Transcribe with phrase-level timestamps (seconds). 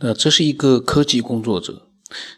[0.00, 1.88] 呃，这是一个科技工作者，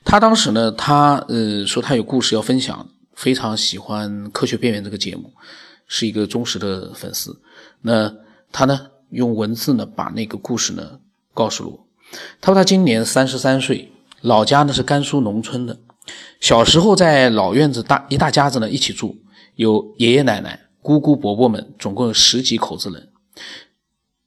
[0.03, 5.31] 他当时呢，他呃说他有故事要分享，非常喜欢《科学边缘》这个节目，
[5.87, 7.39] 是一个忠实的粉丝。
[7.83, 8.11] 那
[8.51, 10.99] 他呢，用文字呢把那个故事呢
[11.35, 11.87] 告诉了我。
[12.41, 13.93] 他说他今年三十三岁，
[14.23, 15.79] 老家呢是甘肃农村的，
[16.41, 19.19] 小时候在老院子大一大家子呢一起住，
[19.57, 23.11] 有爷爷奶奶、姑姑伯伯们，总共有十几口子人。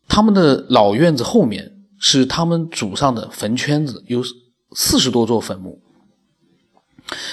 [0.07, 1.71] 他们的老院子后面。
[2.05, 4.21] 是他们祖上的坟圈子，有
[4.75, 5.81] 四十多座坟墓，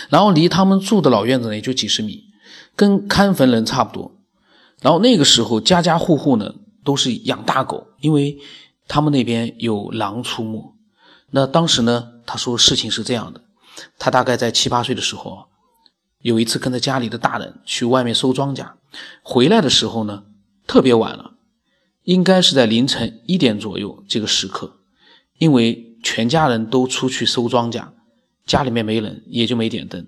[0.08, 2.22] 然后离他们住的老院子呢也就几十米，
[2.76, 4.16] 跟看坟人差不多。
[4.80, 6.54] 然后那个时候家家户户呢
[6.84, 8.38] 都是养大狗，因为
[8.86, 10.72] 他们那边有狼出没。
[11.32, 13.42] 那当时呢，他说事情是这样的，
[13.98, 15.44] 他大概在七八岁的时候啊，
[16.20, 18.70] 有一次跟着家里的大人去外面收庄稼，
[19.24, 20.22] 回来的时候呢
[20.68, 21.32] 特别晚了。
[22.04, 24.78] 应该是在凌晨一点左右这个时刻，
[25.38, 27.88] 因为全家人都出去收庄稼，
[28.46, 30.06] 家里面没人，也就没点灯，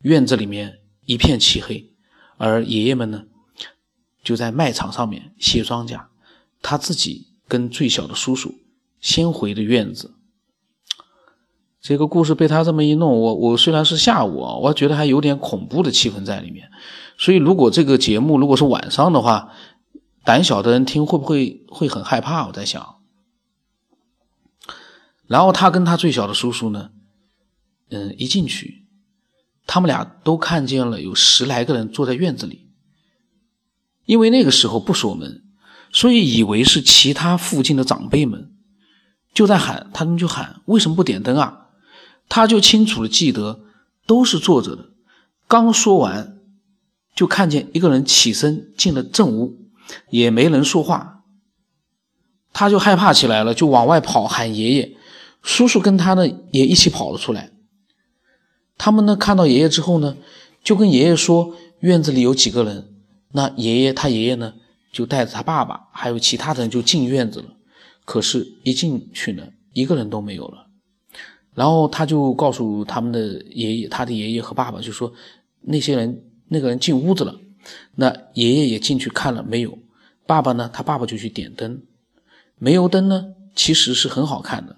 [0.00, 1.90] 院子里面一片漆黑，
[2.38, 3.24] 而爷爷们呢，
[4.24, 6.06] 就在麦场上面卸庄稼，
[6.62, 8.54] 他自己跟最小的叔叔
[8.98, 10.14] 先回的院子。
[11.82, 16.70] 这个故事被他这么一弄，我我虽然是下午啊，我觉得还有点恐怖的气氛在里面，
[17.18, 19.52] 所以如果这个节目如果是晚上的话。
[20.26, 22.48] 胆小的人听会不会会很害怕？
[22.48, 22.96] 我在想。
[25.28, 26.90] 然后他跟他最小的叔叔呢，
[27.90, 28.86] 嗯，一进去，
[29.68, 32.72] 他们俩都看见了有十来个人坐在院子里。
[34.04, 35.44] 因为那个时候不锁门，
[35.92, 38.50] 所以以为是其他附近的长辈们，
[39.32, 41.68] 就在喊，他们就喊为什么不点灯啊？
[42.28, 43.60] 他就清楚的记得
[44.06, 44.90] 都是坐着的。
[45.46, 46.40] 刚说完，
[47.14, 49.62] 就看见一个人起身进了正屋。
[50.10, 51.24] 也没人说话，
[52.52, 54.96] 他就害怕起来了，就往外跑喊爷爷。
[55.42, 57.52] 叔叔跟他呢也一起跑了出来。
[58.78, 60.16] 他们呢看到爷爷之后呢，
[60.64, 62.94] 就跟爷爷说院子里有几个人。
[63.32, 64.54] 那爷爷他爷爷呢
[64.92, 67.46] 就带着他爸爸还有其他的人就进院子了。
[68.04, 69.42] 可是，一进去呢，
[69.72, 70.66] 一个人都没有了。
[71.54, 75.12] 然后他就告诉他们的爷爷，他的爷爷和爸爸就说
[75.62, 77.34] 那些人那个人进屋子了。
[77.94, 79.78] 那爷爷也进去看了没有？
[80.26, 80.68] 爸爸呢？
[80.72, 81.82] 他爸爸就去点灯，
[82.58, 84.76] 煤油灯呢，其实是很好看的，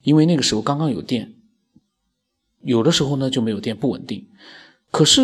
[0.00, 1.34] 因为那个时候刚刚有电，
[2.62, 4.26] 有的时候呢就没有电，不稳定。
[4.90, 5.22] 可是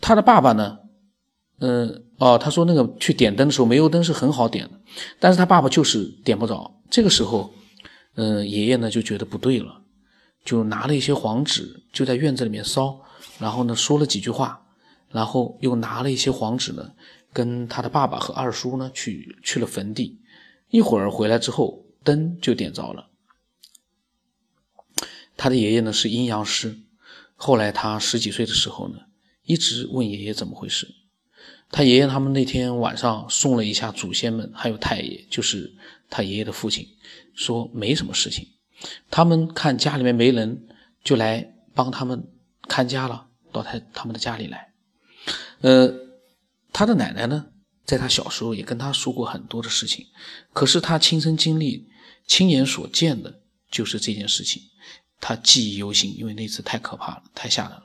[0.00, 0.78] 他的爸爸呢，
[1.58, 4.80] 嗯，哦，他说那个去点灯的时候，煤油灯是很好点的，
[5.18, 6.80] 但是他爸爸就是点不着。
[6.88, 7.52] 这个时候，
[8.14, 9.82] 嗯，爷爷呢就觉得不对了，
[10.44, 13.00] 就拿了一些黄纸，就在院子里面烧，
[13.40, 14.64] 然后呢说了几句话。
[15.10, 16.92] 然后又拿了一些黄纸呢，
[17.32, 20.20] 跟他的爸爸和二叔呢去去了坟地。
[20.70, 23.08] 一会儿回来之后，灯就点着了。
[25.36, 26.78] 他的爷爷呢是阴阳师，
[27.36, 28.98] 后来他十几岁的时候呢，
[29.44, 30.94] 一直问爷爷怎么回事。
[31.70, 35.74] 他爷爷他们那天晚上送了一下祖先们，还有太爷，就是
[36.10, 36.88] 他爷爷的父亲，
[37.34, 38.48] 说没什么事情。
[39.10, 40.66] 他们看家里面没人，
[41.04, 42.26] 就来帮他们
[42.62, 44.67] 看家了，到他他们的家里来。
[45.60, 45.92] 呃，
[46.72, 47.46] 他的奶奶呢，
[47.84, 50.06] 在他小时候也跟他说过很多的事情，
[50.52, 51.88] 可是他亲身经历、
[52.26, 54.62] 亲眼所见的，就是这件事情，
[55.20, 57.82] 他记忆犹新，因为那次太可怕了，太吓人了。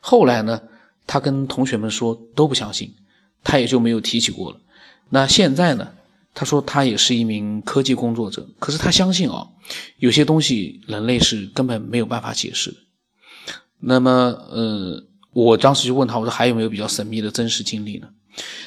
[0.00, 0.60] 后来呢，
[1.06, 2.94] 他跟同学们说都不相信，
[3.42, 4.60] 他也就没有提起过了。
[5.08, 5.94] 那现在呢，
[6.34, 9.48] 他说他也是一名科技工作者，可是他相信啊，
[9.96, 12.76] 有些东西人类是根本没有办法解释的。
[13.78, 15.06] 那么，呃。
[15.36, 18.08] 我当时就问他，我说还有没有比较神秘的真实经历呢？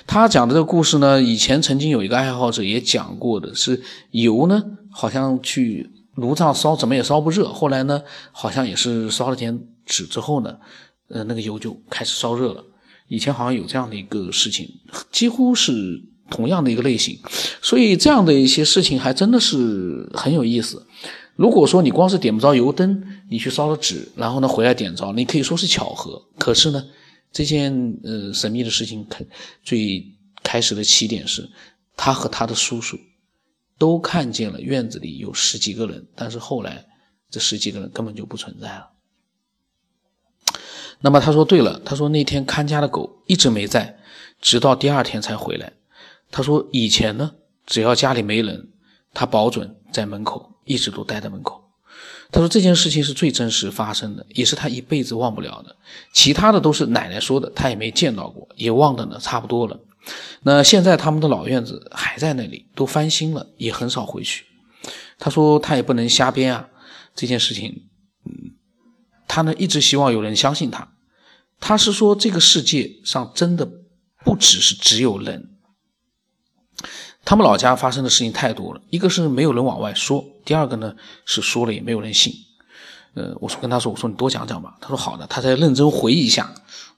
[0.06, 3.82] 他讲的这个故事呢，以前曾经有一个爱好者也讲过的是
[4.12, 8.00] 油呢，好像去炉上烧怎么也烧不热，后来呢，
[8.32, 10.58] 好像也是烧了点纸之后呢，
[11.10, 12.64] 呃，那个油就开始烧热了。
[13.08, 14.70] 以前好像有这样的一个事情，
[15.12, 15.72] 几乎是
[16.30, 17.18] 同样的一个类型，
[17.64, 20.86] 所以这样的一些事情还真的是很有意思。
[21.40, 26.22] 如果说你光是点不着油灯，你去烧了纸，然后呢回来点着，你可以说是巧合。
[26.38, 26.86] 可是呢，
[27.32, 29.26] 这件呃神秘的事情，开
[29.64, 30.06] 最
[30.44, 31.50] 开始的起点是，
[31.96, 33.00] 他和他的叔叔
[33.78, 36.86] 都看见了院子里有十几个人，但是后来
[37.30, 38.90] 这十几个人根本就不存在了。
[41.00, 43.98] 那么他说对了，他说那天看家的狗一直没在，
[44.42, 45.72] 直到第二天才回来。
[46.32, 47.32] 他说以前呢，
[47.66, 48.74] 只要家里没人，
[49.14, 50.49] 他保准在门口。
[50.66, 51.64] 一直都待在门口。
[52.32, 55.76] 他说这件事情是最真实发生的，也是他一辈子忘不了的。
[56.14, 59.80] 其他的都是奶奶说的，他也没见到过，也忘得呢差不多了。
[60.44, 64.46] 那现在他们的老院子还在那里，都翻新了，也很少回去。
[65.18, 66.70] 他说他也不能瞎编啊，
[67.16, 67.90] 这件事情，
[68.26, 68.52] 嗯，
[69.28, 70.94] 他呢一直希望有人相信他。
[71.60, 73.70] 他是说这个世界上真的
[74.24, 75.58] 不只是只有人。
[77.26, 80.96] 他们老家发生的事情太多了，一个是没有人往外说，第二个呢
[81.26, 82.34] 是说了也没有人信。
[83.14, 84.78] 呃，我说跟他说，我说你多讲讲吧。
[84.80, 86.54] 他说好的，他才认真回忆一下。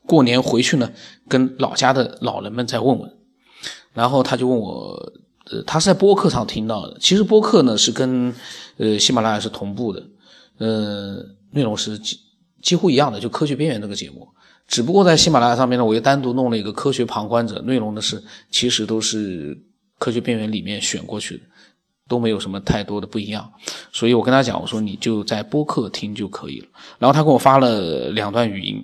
[0.06, 0.91] 过年回去呢，
[1.27, 3.12] 跟老家的老人们再问问。
[3.94, 5.13] 然后他就问我，
[5.50, 6.97] 呃，他是在播客上听到的。
[7.00, 8.33] 其实播客呢是跟
[8.77, 10.03] 呃喜马拉雅是同步的，
[10.57, 11.17] 呃，
[11.51, 12.19] 内容是几
[12.62, 14.27] 几乎一样的，就科学边缘这个节目。
[14.67, 19.57] 只不过在喜马拉雅上面呢，我又单独弄了一个科学旁观者，内容呢是其实都是
[20.01, 21.44] 科学边缘里面选过去的，
[22.09, 23.53] 都没有什么太多的不一样。
[23.94, 26.68] 所以我跟他讲，我说你就在播客听就可以了。
[26.98, 28.83] 然后他给我发了两段语音。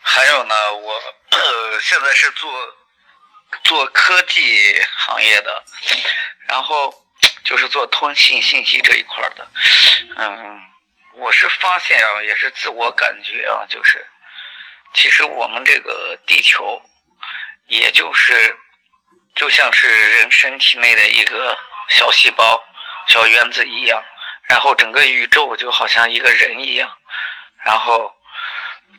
[0.00, 1.00] 还有呢，我
[1.82, 2.50] 现在是做。
[3.64, 4.40] 做科技
[4.96, 5.62] 行业的，
[6.48, 6.92] 然后
[7.44, 9.46] 就是做通信信息这一块的，
[10.16, 10.58] 嗯，
[11.18, 14.04] 我是发现啊，也是自我感觉啊，就是
[14.94, 16.80] 其实我们这个地球，
[17.68, 18.56] 也就是
[19.34, 21.56] 就像是人身体内的一个
[21.88, 22.62] 小细胞、
[23.06, 24.02] 小原子一样，
[24.48, 26.90] 然后整个宇宙就好像一个人一样，
[27.64, 28.14] 然后。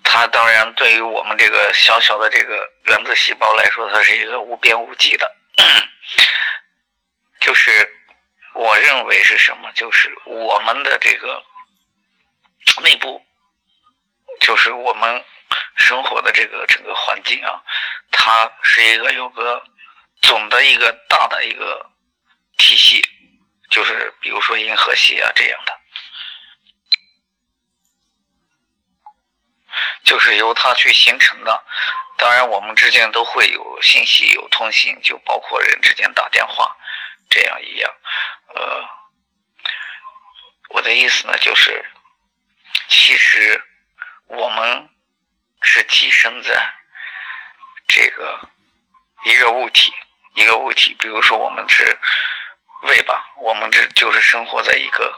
[0.06, 5.35] 它当然对于我们这个小小的这个原子细胞来说，它是一个无边无际的。
[7.39, 7.89] 就是
[8.53, 9.71] 我认为是什么？
[9.71, 11.41] 就是我们的这个
[12.83, 13.25] 内部，
[14.41, 15.24] 就是我们
[15.77, 17.63] 生活的这个整个环境啊，
[18.12, 19.63] 它是一个有个
[20.23, 21.91] 总的一个大的一个
[22.57, 23.01] 体系，
[23.69, 25.79] 就是比如说银河系啊这样的。
[30.03, 31.63] 就是由它去形成的，
[32.17, 36.77] 当然我们之间都会有信息、有通信，就包括人之间打电话，
[37.29, 37.91] 这样一样。
[38.53, 38.87] 呃，
[40.69, 41.83] 我的意思呢，就是
[42.89, 43.63] 其实
[44.27, 44.89] 我们
[45.61, 46.73] 是寄生在
[47.87, 48.49] 这个
[49.23, 49.91] 一个物体，
[50.35, 51.97] 一个物体，比如说我们是
[52.83, 55.13] 胃吧，我们这就是生活在一个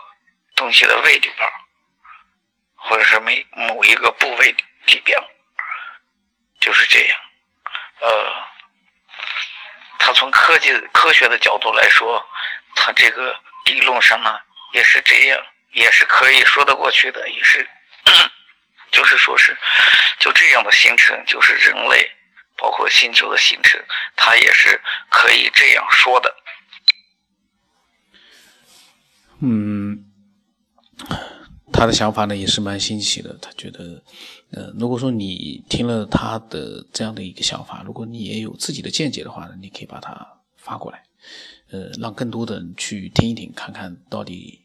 [0.55, 1.49] 东西的胃里边，
[2.75, 5.01] 或者是每某一个部位里。
[5.03, 5.19] 边
[6.59, 7.19] 就是这样，
[8.01, 8.33] 呃，
[9.99, 12.23] 他从科技科学的角度来说，
[12.75, 13.35] 他这个
[13.65, 14.39] 理论上呢
[14.73, 17.67] 也是这样，也是可以说得过去的，也是，
[18.91, 19.55] 就是说是
[20.19, 22.11] 就这样的形成，就是人类
[22.57, 23.79] 包括星球的形成，
[24.15, 26.35] 他也是可以这样说的。
[29.39, 30.05] 嗯，
[31.73, 34.03] 他的想法呢也是蛮新奇的，他觉得。
[34.51, 40.25] 呃，如果说你听了他的这样的一个想法，如果你也有自己的见解的话呢，你可以把它
[40.55, 41.03] 发过来，
[41.71, 44.61] 呃，让更多的人去听一听，看看到底，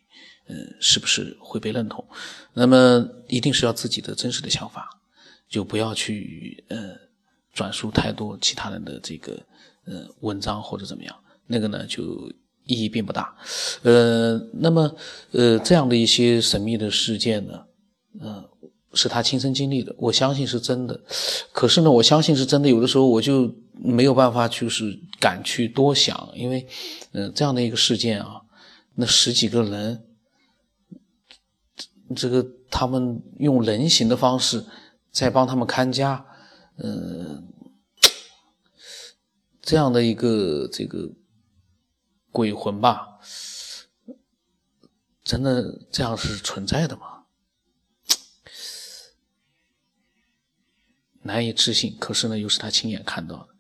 [0.47, 2.07] 嗯，是不是会被认同。
[2.53, 4.89] 那么一定是要自己的真实的想法，
[5.49, 6.97] 就不要去呃
[7.53, 9.39] 转述太多其他人的这个
[9.87, 11.17] 呃文章或者怎么样，
[11.47, 12.31] 那个呢就
[12.65, 13.35] 意义并不大。
[13.83, 14.95] 呃，那么
[15.33, 17.65] 呃这样的一些神秘的事件呢，
[18.21, 18.45] 嗯。
[18.93, 21.01] 是他亲身经历的，我相信是真的。
[21.53, 26.67] 可是呢，我相信是真的，有的时候我就没有办法，就是敢去多想，因为，
[27.13, 28.41] 嗯，这样的一个事件啊，
[28.97, 30.03] 那十几个人，
[32.17, 34.65] 这个他们用人形的方式
[35.13, 36.27] 在帮他们看家，
[36.79, 37.47] 嗯，
[39.63, 41.13] 这样的一个这个
[42.33, 43.21] 鬼魂吧，
[45.23, 47.27] 真的这样是存在的吗？
[51.23, 53.55] 难以置信，可是呢，又是他亲眼看到的，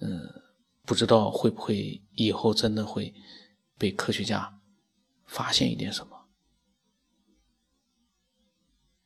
[0.00, 0.42] 嗯，
[0.84, 3.14] 不知道会不会以后真的会
[3.78, 4.60] 被科学家
[5.24, 6.28] 发现一点什么，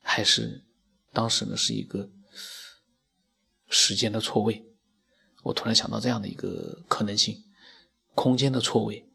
[0.01, 0.65] 还是
[1.11, 2.09] 当时呢是一个
[3.69, 4.72] 时间的错位？
[5.43, 7.43] 我突然想到这样的一个可能性：
[8.15, 9.07] 空间的错位，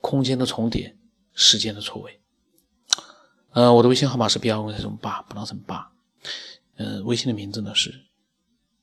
[0.00, 0.96] 空间的重叠，
[1.32, 2.20] 时间的错位。
[3.50, 5.92] 呃，我的微信号码是 B R N 什么八，不当什么八。
[6.76, 8.06] 呃，微信的名字呢是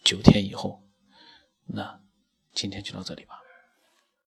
[0.03, 0.83] 九天以后。
[1.65, 1.99] 那
[2.53, 3.36] 今天就到这里吧。